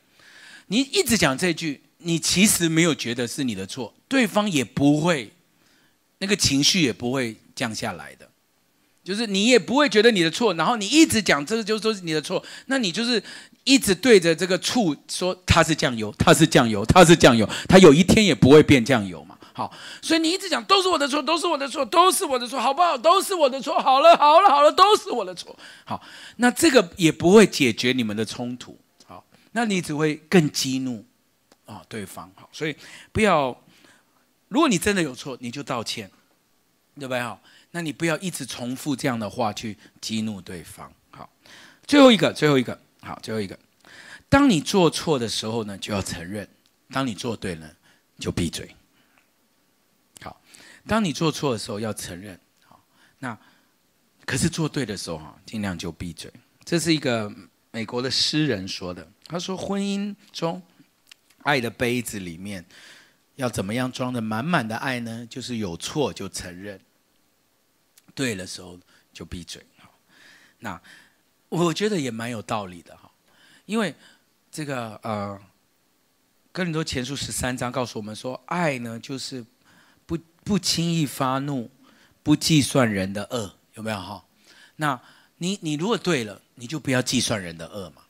[0.67, 5.34] 你一直讲这句，你其实没有觉得是你的错，对方也不会，
[6.19, 8.29] 那个情绪也不会降下来的，
[9.04, 13.22] 就是你也不会觉得你的错，然后你一直讲这个就说是你的错，那你就是
[13.66, 19.38] 一直对着这个醋说它是酱油，它是酱油，它是酱油，它有一天也不会变酱油嘛。
[19.56, 22.98] 好，所以你一直讲都是我的错，都是我的错，都是我的错，好不好？
[22.98, 23.78] 都是我的错。
[23.80, 25.56] 好了，好了，好了，都是我的错。
[25.86, 26.02] 好，
[26.38, 28.76] 那这个也不会解决你们的冲突。
[29.06, 31.06] 好，那你只会更激怒
[31.66, 32.32] 啊对方。
[32.36, 32.76] 好，所以
[33.12, 33.56] 不要，
[34.48, 36.10] 如果你真的有错，你就道歉，
[36.95, 37.21] 对不对？
[37.21, 40.91] 好，那你不要一直重复这样的话去激怒对方。
[41.12, 41.29] 好，
[41.88, 43.58] 最后一个，最后一个，好，最后一个，
[44.29, 46.45] 当你做错的时候呢，就要承认；
[46.89, 47.75] 当你做对了，
[48.19, 48.75] 就闭嘴。
[50.21, 50.41] 好
[50.86, 52.84] 当你做错的时候要承认，好，
[53.19, 53.38] 那
[54.25, 56.32] 可是做对的时候哈，尽量就闭嘴。
[56.63, 57.32] 这是一个
[57.71, 60.62] 美国的诗人说的，他说婚姻中
[61.39, 62.63] 爱的杯子里面
[63.36, 65.26] 要怎么样装的满满的爱呢？
[65.30, 66.80] 就是有错就承认，
[68.13, 68.80] 对的时候
[69.12, 69.65] 就闭嘴。
[70.60, 70.82] 那
[71.50, 73.12] 我觉得也蛮有道理的哈，
[73.65, 73.93] 因为
[74.52, 75.39] 这个呃，
[76.52, 79.45] 哥林多前书十三章告诉我们说，爱呢就是
[80.05, 80.18] 不。
[80.45, 81.72] 不轻易发怒，
[82.22, 84.26] 不计算人的恶，有没有哈？
[84.76, 85.01] 那
[85.38, 88.01] 你你如果对了，你就不要计算人的恶嘛，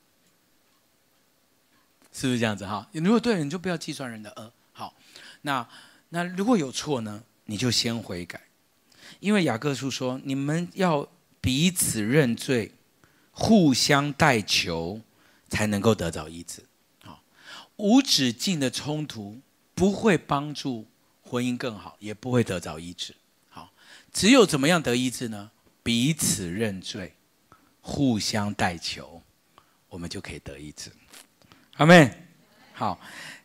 [2.11, 2.89] 是不是这样子哈？
[2.91, 4.51] 你如果对了，你就不要计算人的恶。
[5.43, 5.65] 那
[6.09, 8.41] 那如果有错呢，你就先悔改，
[9.19, 11.07] 因为雅各书说，你们要
[11.39, 12.71] 彼此认罪，
[13.31, 14.99] 互相代求，
[15.47, 16.63] 才能够得着医治。
[17.03, 17.23] 好，
[17.77, 19.39] 无止境的冲突
[19.75, 20.87] 不会帮助。
[21.25, 23.15] 婚姻更好，也不会得着医治。
[23.49, 23.71] 好，
[24.11, 25.49] 只有怎么样得医治呢？
[25.81, 27.15] 彼此认罪，
[27.81, 29.19] 互相代求，
[29.89, 30.91] 我们就可以得医治。
[31.77, 32.13] 阿妹，
[32.73, 32.99] 好，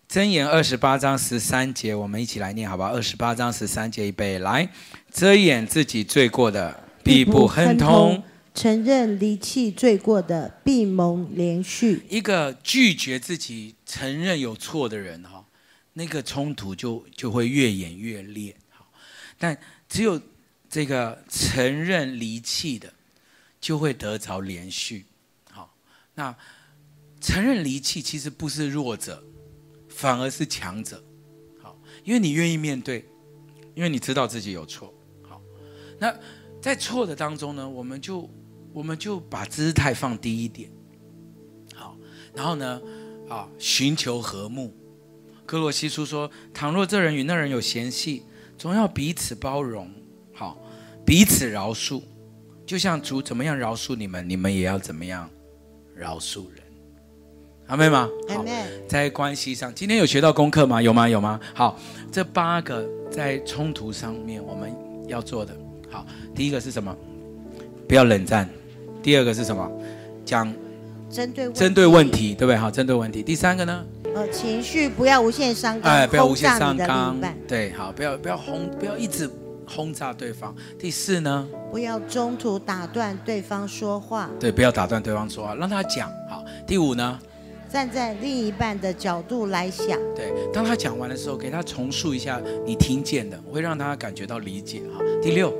[0.08, 2.88] 箴言二十八章十三节，我们一起来念，好不好？
[2.94, 4.66] 二十八章十三节，预备来，
[5.12, 8.22] 遮掩自己罪过的，必不亨通。
[8.54, 12.06] 承认离弃罪过的，必蒙连续。
[12.08, 15.44] 一个拒绝自己承认有错的人，哈，
[15.92, 18.56] 那个冲突就就会越演越烈。
[18.70, 18.86] 好，
[19.36, 19.58] 但
[19.90, 20.18] 只有
[20.70, 22.90] 这个承认离弃的，
[23.60, 25.04] 就会得着连续。
[25.50, 25.74] 好，
[26.14, 26.34] 那
[27.20, 29.22] 承认离弃其实不是弱者，
[29.98, 31.02] 反而是强者。
[31.60, 33.04] 好，因为你愿意面对，
[33.74, 34.94] 因为你知道自己有错。
[35.22, 35.42] 好，
[35.98, 36.14] 那
[36.60, 38.28] 在错的当中呢，我们就。
[38.70, 40.70] 我们就把姿态放低一点，
[41.74, 41.96] 好，
[42.34, 42.80] 然后呢，
[43.28, 44.72] 啊，寻求和睦。
[45.46, 48.22] 歌罗西书说：“倘若这人与那人有嫌隙，
[48.58, 49.90] 总要彼此包容，
[50.34, 50.62] 好，
[51.04, 52.02] 彼此饶恕，
[52.66, 55.28] 就像主怎么样饶恕你们，你们也要怎么样
[55.96, 56.62] 饶恕人。”
[57.68, 58.08] 阿妹吗？
[58.28, 58.66] 阿们。
[58.88, 60.80] 在关系上，今天有学到功课吗？
[60.80, 61.06] 有吗？
[61.06, 61.38] 有吗？
[61.54, 61.78] 好，
[62.10, 64.74] 这八个在冲突上面我们
[65.06, 65.54] 要做的，
[65.90, 66.04] 好，
[66.34, 66.94] 第一个是什么？
[67.86, 68.48] 不要冷战。
[69.02, 69.70] 第二个是什么？
[70.24, 70.52] 讲
[71.10, 72.56] 针对针对问题，对不对？
[72.56, 73.22] 好，针对问题。
[73.22, 73.84] 第三个呢？
[74.14, 77.16] 呃，情绪不要无限上纲，哎，不要无限上纲。
[77.46, 79.28] 对，好，不要不要轰，不要一直
[79.66, 80.56] 轰炸对方。
[80.78, 81.46] 第四呢？
[81.70, 84.30] 不要中途打断对方说话。
[84.40, 86.10] 对，不要打断对方说话，让他讲。
[86.30, 87.18] 好，第五呢？
[87.68, 89.98] 站在另一半的角度来想。
[90.14, 94.82] 对，当他讲完的时候，给他重述一下你听见的，会让他感觉到理解。
[94.96, 95.52] 哈，第六。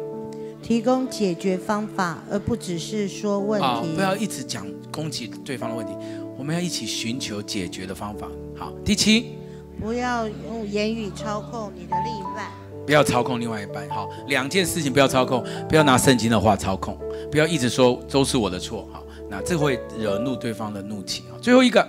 [0.60, 3.66] 提供解决方法，而不只是说问题。
[3.66, 5.92] 好，不要一直讲攻击对方的问题，
[6.36, 8.28] 我们要一起寻求解决的方法。
[8.56, 9.36] 好，第七，
[9.80, 12.50] 不要用言语操控你的另一半。
[12.84, 13.88] 不要操控另外一半。
[13.88, 16.98] 好，两件事情不要操控，不要拿圣经的话操控，
[17.30, 18.88] 不要一直说都是我的错。
[18.92, 21.24] 好，那这会惹怒对方的怒气。
[21.30, 21.86] 啊，最后一个，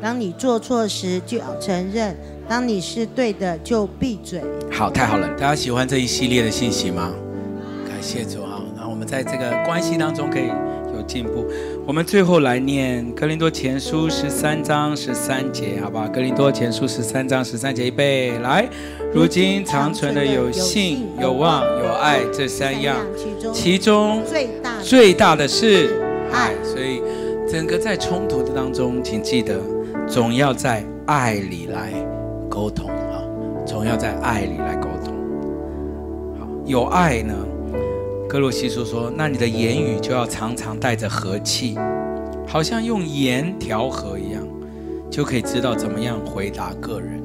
[0.00, 2.16] 当你做错时就要承认，
[2.48, 4.42] 当你是对的就闭嘴。
[4.70, 7.12] 好，太好了，大家喜欢这一系列的信息吗？
[7.88, 10.46] 感谢主啊，然后我们在这个关系当中可以
[10.94, 11.46] 有进步。
[11.86, 16.04] 我们最后来念《格林多前书》十三章十三节，好不好？
[16.10, 18.68] 《格林多前书》十三章十三节，预备来。
[19.14, 22.98] 如今长存的有信、有望、有爱这三样，
[23.54, 24.22] 其中
[24.82, 26.54] 最大的是爱。
[26.62, 27.02] 所以
[27.48, 29.60] 整个在冲突的当中，请记得
[30.06, 31.92] 总要在爱里来
[32.48, 33.22] 沟通啊，
[33.64, 35.14] 总要在爱里来沟通。
[36.38, 37.34] 好，有爱呢？
[38.28, 41.78] 歌罗西书说：“那你的言语就要常常带着和气，
[42.44, 44.42] 好像用盐调和一样，
[45.08, 47.22] 就可以知道怎么样回答个人。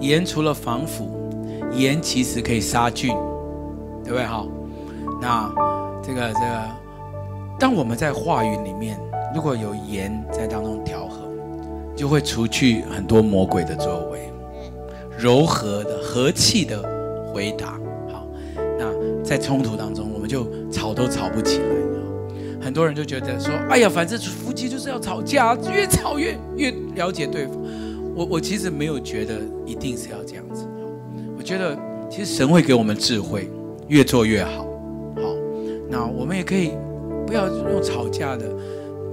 [0.00, 1.08] 盐除了防腐，
[1.72, 3.14] 盐其实可以杀菌，
[4.02, 4.26] 对不对？
[4.26, 4.44] 哈，
[5.22, 5.52] 那
[6.02, 6.62] 这个这个，
[7.58, 8.98] 当我们在话语里面
[9.34, 11.28] 如果有盐在当中调和，
[11.96, 14.30] 就会除去很多魔鬼的作为，
[15.18, 16.80] 柔和的和气的
[17.32, 17.78] 回答。”
[18.12, 18.26] 好，
[18.78, 21.64] 那在冲突当中，我们就吵都吵不起来。
[22.60, 27.56] 很多人就觉得说：“哎呀，反正夫妻就是要吵架，越吵越越了解对方。”
[28.14, 30.66] 我我其实没有觉得一定是要这样子。
[31.36, 31.76] 我觉得
[32.10, 33.48] 其实神会给我们智慧，
[33.86, 34.64] 越做越好。
[35.16, 35.34] 好，
[35.88, 36.72] 那我们也可以
[37.28, 38.46] 不要用吵架的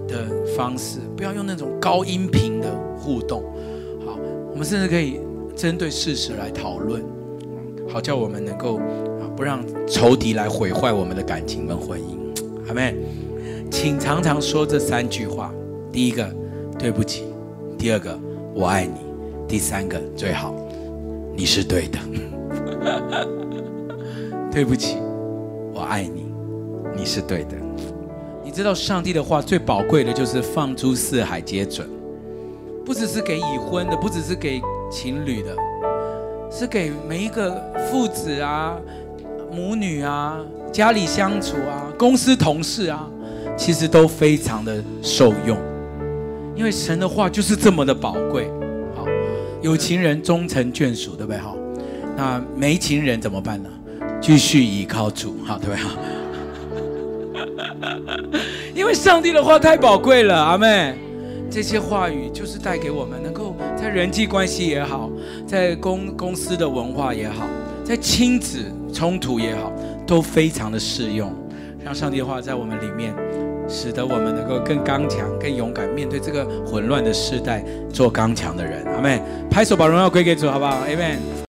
[0.08, 3.44] 的方式，不要用那种高音频的互动。
[4.06, 4.18] 好，
[4.52, 5.20] 我们甚至可以
[5.54, 7.04] 针对事实来讨论，
[7.90, 9.28] 好叫我们能够啊。
[9.36, 12.16] 不让仇敌来毁坏我们的感情跟婚姻，
[12.70, 12.96] 阿们，
[13.70, 15.54] 请常常说这三句话：
[15.92, 16.26] 第一个，
[16.80, 17.24] 对不起；
[17.78, 18.18] 第二个，
[18.54, 18.94] 我爱你；
[19.46, 20.56] 第三个，最好
[21.36, 22.00] 你是对的。
[24.50, 24.96] 对不起，
[25.74, 26.28] 我爱你，
[26.96, 27.65] 你是对的。
[28.46, 31.90] 你知道上帝的话最宝贵的就是放诸四海皆准，
[32.86, 35.56] 不只是给已婚的，不只是给情侣的，
[36.52, 38.78] 是给每一个父子啊。
[39.52, 40.38] 母女啊，
[40.72, 43.10] 家里相处啊，公司同事啊，
[43.58, 45.58] 其实都非常的受用，
[46.56, 48.48] 因为神的话就是这么的宝贵。
[48.96, 49.06] 好，
[49.62, 51.40] 有情人终成眷属，对不对？
[51.40, 51.56] 好，
[52.16, 53.70] 那没情人怎么办呢？
[54.22, 55.78] 继续依靠主，好，对不对？
[55.78, 55.90] 好，
[58.74, 60.96] 因为上帝的话太宝贵了，阿妹，
[61.50, 65.10] 这些话语就是带给我们，能够在人际关系也好，
[65.46, 67.48] 在公公司的文化也好，
[67.84, 68.60] 在亲子。
[68.96, 69.74] 冲突也好，
[70.08, 71.30] 都非常的适用，
[71.84, 73.14] 让上帝的话在我们里面，
[73.68, 77.62] 使得我们能够更刚强、更勇敢，面对这个混乱的时代，
[77.92, 78.86] 做刚强的人。
[78.86, 79.22] 阿妹，
[79.52, 80.72] 拍手把荣耀归给主，好不好？
[80.72, 81.36] 阿们。